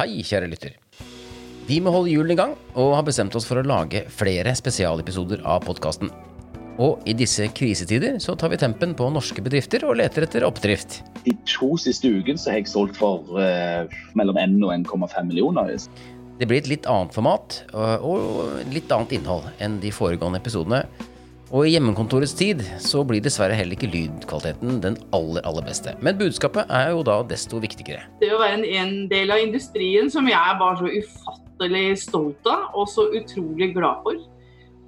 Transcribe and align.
Hei, 0.00 0.22
kjære 0.24 0.46
lytter. 0.48 0.76
Vi 1.68 1.76
må 1.84 1.92
holde 1.92 2.08
hjulene 2.08 2.32
i 2.32 2.38
gang, 2.38 2.54
og 2.72 2.94
har 2.96 3.02
bestemt 3.04 3.34
oss 3.36 3.44
for 3.44 3.60
å 3.60 3.64
lage 3.68 4.06
flere 4.08 4.54
spesialepisoder 4.56 5.42
av 5.44 5.60
podkasten. 5.66 6.08
Og 6.80 7.02
i 7.04 7.12
disse 7.12 7.50
krisetider 7.52 8.16
så 8.24 8.32
tar 8.40 8.48
vi 8.48 8.60
tempen 8.62 8.94
på 8.96 9.10
norske 9.12 9.44
bedrifter 9.44 9.84
og 9.84 9.98
leter 10.00 10.24
etter 10.24 10.46
oppdrift. 10.48 11.02
De 11.26 11.34
to 11.44 11.74
siste 11.82 12.08
ukene 12.08 12.40
så 12.40 12.54
har 12.54 12.62
jeg 12.62 12.70
solgt 12.72 12.96
for 12.96 13.28
uh, 13.36 13.92
mellom 14.16 14.40
1 14.40 14.56
og 14.64 14.72
1,5 14.78 15.28
millioner. 15.28 15.68
Det 16.40 16.48
blir 16.48 16.62
et 16.62 16.72
litt 16.72 16.88
annet 16.88 17.12
format 17.12 17.60
og, 17.74 18.08
og 18.08 18.72
litt 18.72 18.88
annet 18.96 19.18
innhold 19.18 19.52
enn 19.60 19.76
de 19.84 19.92
foregående 19.92 20.40
episodene. 20.40 20.86
Og 21.50 21.66
i 21.66 21.72
hjemmekontorets 21.74 22.32
tid 22.38 22.60
så 22.78 23.02
blir 23.06 23.22
dessverre 23.24 23.56
heller 23.58 23.74
ikke 23.74 23.90
lydkvaliteten 23.90 24.78
den 24.84 24.96
aller, 25.16 25.42
aller 25.48 25.64
beste. 25.66 25.96
Men 25.98 26.18
budskapet 26.20 26.70
er 26.70 26.92
jo 26.92 27.02
da 27.06 27.16
desto 27.26 27.58
viktigere. 27.62 28.04
Det 28.20 28.30
å 28.30 28.38
være 28.38 28.60
en, 28.60 28.66
en 28.82 28.92
del 29.10 29.34
av 29.34 29.42
industrien 29.42 30.12
som 30.14 30.30
jeg 30.30 30.38
er 30.38 30.60
bare 30.60 30.78
så 30.78 30.92
ufattelig 30.94 31.86
stolt 32.04 32.46
av, 32.46 32.70
og 32.78 32.86
så 32.92 33.08
utrolig 33.18 33.72
glad 33.74 34.06
for. 34.06 34.22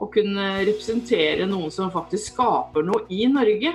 Å 0.03 0.11
kunne 0.15 0.47
representere 0.63 1.51
noen 1.51 1.75
som 1.75 1.91
faktisk 1.95 2.37
skaper 2.37 2.87
noe 2.87 3.09
i 3.11 3.27
Norge. 3.31 3.75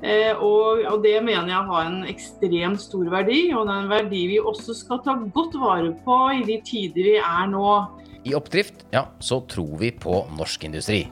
Eh, 0.00 0.32
og, 0.32 0.80
og, 0.88 0.98
det 1.04 1.18
mener 1.20 1.52
jeg 1.52 1.68
har 1.68 1.84
en 1.84 2.02
ekstremt 2.08 2.80
stor 2.80 3.12
verdi, 3.12 3.44
og 3.52 3.68
det 3.68 3.76
er 3.76 3.84
en 3.84 3.92
verdi 3.92 4.26
vi 4.32 4.40
også 4.40 4.74
skal 4.80 5.04
ta 5.04 5.20
godt 5.36 5.60
vare 5.60 5.92
på 6.06 6.22
i 6.40 6.46
de 6.48 6.62
tider 6.64 7.12
vi 7.12 7.18
er 7.20 7.48
nå. 7.52 7.80
I 8.24 8.32
Oppdrift, 8.38 8.86
ja, 8.94 9.10
så 9.20 9.44
tror 9.52 9.76
vi 9.82 9.92
på 9.92 10.24
norsk 10.38 10.72
industri. 10.72 11.04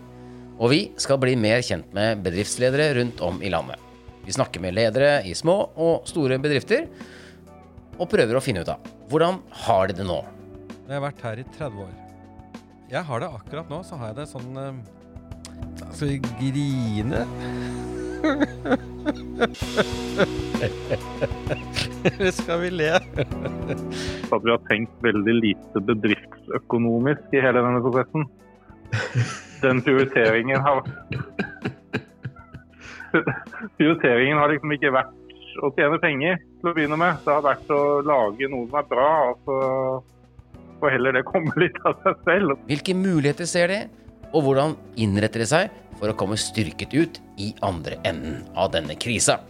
Og 0.60 0.68
vi 0.68 0.90
skal 1.00 1.16
bli 1.22 1.32
mer 1.40 1.62
kjent 1.64 1.94
med 1.96 2.20
bedriftsledere 2.24 2.90
rundt 2.98 3.20
om 3.24 3.38
i 3.40 3.48
landet. 3.52 3.78
Vi 4.26 4.32
snakker 4.36 4.60
med 4.60 4.74
ledere 4.76 5.22
i 5.24 5.32
små 5.34 5.54
og 5.80 6.04
store 6.08 6.38
bedrifter, 6.42 6.84
og 7.96 8.10
prøver 8.12 8.36
å 8.36 8.42
finne 8.44 8.60
ut 8.64 8.72
av 8.72 8.78
hvordan 9.10 9.34
har 9.64 9.84
de 9.88 9.94
det 9.96 10.06
nå. 10.08 10.20
Jeg 10.84 10.92
har 10.92 11.02
vært 11.06 11.20
her 11.24 11.36
i 11.40 11.44
30 11.56 11.84
år. 11.86 11.94
Jeg 12.90 13.02
har 13.08 13.18
det 13.22 13.28
akkurat 13.40 13.66
nå, 13.72 13.78
så 13.86 13.94
har 14.00 14.06
jeg 14.12 14.18
det 14.20 14.28
sånn 14.30 14.50
Altså, 15.80 15.94
Skal 15.96 16.08
vi 16.08 16.16
grine? 16.36 17.20
Eller 22.10 22.32
skal 22.36 22.58
vi 22.64 22.68
le? 22.74 22.90
At 23.00 24.40
vi 24.44 24.50
har 24.50 24.60
tenkt 24.68 24.94
veldig 25.04 25.34
lite 25.40 25.78
bedriftsøkonomisk 25.88 27.24
i 27.36 27.44
hele 27.44 27.60
denne 27.64 27.80
prosessen 27.84 28.22
den 29.62 29.82
prioriteringen 29.84 30.60
har 30.60 30.82
Prioriteringen 33.76 34.38
har 34.38 34.52
liksom 34.52 34.72
ikke 34.76 34.92
vært 34.94 35.16
å 35.60 35.70
tjene 35.74 35.98
penger 36.02 36.38
til 36.60 36.70
å 36.70 36.74
begynne 36.76 36.98
med. 37.00 37.18
Det 37.24 37.34
har 37.34 37.42
vært 37.44 37.72
å 37.74 37.82
lage 38.06 38.48
noe 38.52 38.68
som 38.68 38.78
er 38.80 38.88
bra, 38.90 39.10
og 39.32 39.40
så 39.46 39.56
får 40.80 40.94
heller 40.94 41.18
det 41.18 41.26
komme 41.28 41.54
litt 41.60 41.78
av 41.88 41.98
seg 42.04 42.22
selv. 42.28 42.54
Hvilke 42.70 42.94
muligheter 42.96 43.48
ser 43.50 43.72
de, 43.72 43.80
og 44.30 44.46
hvordan 44.46 44.76
innretter 45.00 45.42
de 45.42 45.48
seg 45.50 45.74
for 45.98 46.12
å 46.12 46.16
komme 46.16 46.38
styrket 46.40 46.94
ut 46.94 47.18
i 47.42 47.50
andre 47.66 47.98
enden 48.06 48.44
av 48.54 48.70
denne 48.76 48.94
krisa? 49.00 49.40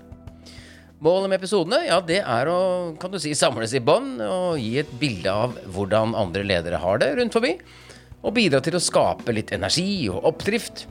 Målet 1.01 1.31
med 1.31 1.39
episodene 1.41 1.79
ja, 1.87 2.01
det 2.05 2.19
er 2.21 2.49
å 2.53 2.59
kan 3.01 3.13
du 3.13 3.17
si, 3.21 3.33
samles 3.37 3.73
i 3.77 3.81
bånd 3.81 4.21
og 4.25 4.59
gi 4.61 4.75
et 4.83 4.91
bilde 5.01 5.33
av 5.33 5.55
hvordan 5.73 6.13
andre 6.19 6.45
ledere 6.45 6.81
har 6.83 7.01
det 7.01 7.15
rundt 7.17 7.37
forbi 7.37 7.55
og 8.21 8.35
bidra 8.37 8.61
til 8.65 8.77
å 8.77 8.83
skape 8.83 9.35
litt 9.35 9.53
energi 9.57 10.09
og 10.13 10.27
oppdrift. 10.33 10.87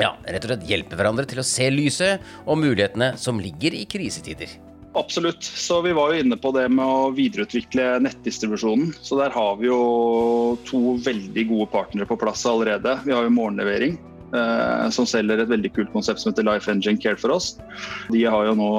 Ja, 0.00 0.14
rett 0.24 0.44
og 0.46 0.52
slett 0.52 0.68
hjelpe 0.68 0.96
hverandre 0.96 1.26
til 1.28 1.42
å 1.42 1.46
se 1.46 1.68
lyset 1.72 2.24
og 2.46 2.60
mulighetene 2.62 3.12
som 3.20 3.40
ligger 3.42 3.76
i 3.76 3.84
krisetider. 3.88 4.52
Absolutt. 4.98 5.44
Så 5.44 5.78
vi 5.84 5.92
var 5.94 6.10
jo 6.10 6.24
inne 6.24 6.38
på 6.40 6.50
det 6.56 6.64
med 6.72 6.82
å 6.82 7.10
videreutvikle 7.14 8.00
nettdistribusjonen. 8.02 8.94
Så 9.04 9.20
der 9.20 9.30
har 9.34 9.58
vi 9.60 9.68
jo 9.68 9.80
to 10.66 10.96
veldig 11.04 11.44
gode 11.52 11.68
partnere 11.70 12.08
på 12.10 12.18
plass 12.18 12.42
allerede. 12.48 12.96
Vi 13.04 13.14
har 13.14 13.28
jo 13.28 13.36
morgenlevering. 13.36 13.98
Eh, 14.30 14.90
som 14.94 15.06
selger 15.10 15.40
et 15.42 15.50
veldig 15.50 15.72
kult 15.74 15.90
konsept 15.90 16.22
som 16.22 16.30
heter 16.30 16.46
Life 16.46 16.70
Engine 16.70 17.00
Care 17.02 17.18
for 17.18 17.34
oss. 17.34 17.56
De 18.14 18.22
har 18.22 18.46
jo 18.46 18.54
nå 18.58 18.70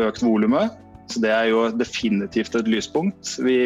økt 0.00 0.22
volumet, 0.24 0.72
så 1.12 1.20
det 1.20 1.32
er 1.34 1.50
jo 1.50 1.66
definitivt 1.76 2.56
et 2.56 2.70
lyspunkt. 2.72 3.34
Vi 3.44 3.58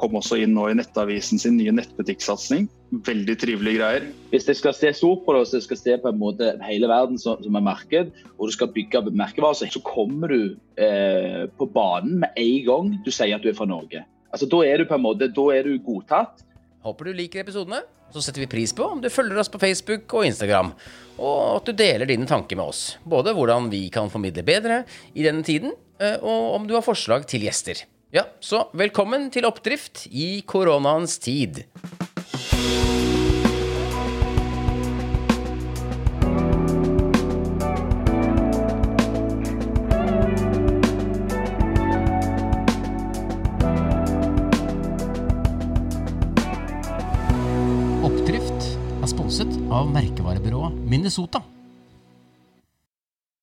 kom 0.00 0.16
også 0.18 0.38
inn 0.40 0.54
nå 0.56 0.66
i 0.70 0.76
Nettavisen 0.78 1.40
sin 1.40 1.58
nye 1.58 1.72
nettbutikksatsing. 1.76 2.66
Veldig 3.06 3.36
trivelige 3.38 3.78
greier. 3.78 4.06
Hvis 4.32 4.48
jeg 4.50 4.58
skal 4.58 4.74
se 4.76 4.92
stort 4.96 5.22
på 5.26 5.36
det, 5.36 5.44
så 5.48 5.58
jeg 5.58 5.66
skal 5.68 5.80
se 5.80 5.98
på 6.02 6.10
en 6.10 6.20
måte 6.20 6.54
hele 6.66 6.88
verden 6.90 7.20
som, 7.20 7.38
som 7.44 7.58
er 7.60 7.66
marked, 7.66 8.10
og 8.36 8.48
du 8.48 8.56
skal 8.56 8.72
bygge 8.74 9.04
merkevarer, 9.10 9.70
så 9.70 9.84
kommer 9.86 10.32
du 10.32 10.40
eh, 10.80 11.44
på 11.60 11.68
banen 11.74 12.22
med 12.24 12.40
en 12.40 12.58
gang 12.66 12.90
du 13.04 13.12
sier 13.14 13.36
at 13.36 13.44
du 13.44 13.52
er 13.52 13.58
fra 13.58 13.68
Norge. 13.68 14.02
Altså, 14.30 14.48
Da 14.50 14.62
er 14.66 14.80
du 14.80 14.88
på 14.88 14.96
en 14.96 15.04
måte, 15.04 15.30
da 15.30 15.46
er 15.54 15.66
du 15.66 15.76
godtatt. 15.84 16.44
Håper 16.86 17.10
du 17.10 17.18
liker 17.18 17.44
episodene. 17.44 17.82
Så 18.10 18.22
setter 18.24 18.42
vi 18.42 18.50
pris 18.50 18.72
på 18.74 18.82
om 18.90 18.98
du 18.98 19.06
følger 19.12 19.38
oss 19.38 19.50
på 19.52 19.60
Facebook 19.62 20.10
og 20.18 20.24
Instagram, 20.26 20.72
og 21.22 21.60
at 21.60 21.68
du 21.68 21.76
deler 21.78 22.08
dine 22.10 22.26
tanker 22.26 22.58
med 22.58 22.72
oss. 22.72 22.80
Både 23.06 23.30
hvordan 23.36 23.68
vi 23.70 23.84
kan 23.94 24.10
formidle 24.10 24.42
bedre 24.42 24.80
i 25.14 25.22
denne 25.22 25.46
tiden, 25.46 25.76
eh, 26.02 26.16
og 26.18 26.56
om 26.56 26.66
du 26.66 26.74
har 26.74 26.82
forslag 26.82 27.28
til 27.30 27.46
gjester. 27.46 27.84
Ja, 28.10 28.24
så 28.42 28.64
velkommen 28.74 29.28
til 29.30 29.44
oppdrift 29.46 30.08
i 30.10 30.40
koronaens 30.42 31.12
tid. 31.22 31.60
Oppdrift 48.02 48.66
er 48.74 49.06
sponset 49.14 49.54
av 49.70 49.86
merkevarebyrået 49.94 50.82
Minnesota. 50.82 51.46